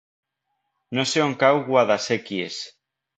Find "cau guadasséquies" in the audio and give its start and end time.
1.43-2.57